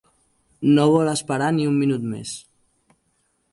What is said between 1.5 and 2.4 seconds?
ni un minut més.